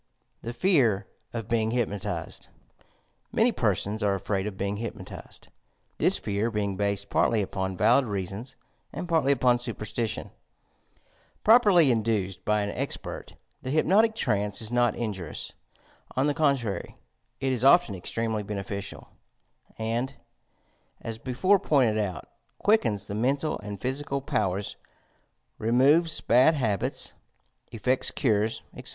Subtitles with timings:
[0.41, 2.47] THE FE.VB OF BEING HTPNOTIZED
[3.35, 5.49] Ulany persona are afraid of being hypnotized,—
[5.99, 8.55] ^thia fear being based partly upon valid reasons
[8.91, 10.31] and partly upon superstition.
[11.43, 15.53] Properly induced 61/ an expert, the hypnotic trance is not injurious;
[16.15, 16.97] on the contrary,
[17.39, 19.07] it is often extremely beneficial,
[19.77, 20.15] and,
[20.99, 22.27] as before pointed out,
[22.57, 24.77] quickens the mental and physical powers,
[25.59, 27.13] removes bad habits,
[27.71, 28.89] effects cures, etc.